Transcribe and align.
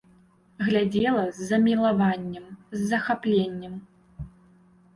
Глядзела 0.67 1.25
з 1.39 1.49
замілаваннем, 1.49 2.49
з 2.79 2.89
захапленнем. 2.95 3.73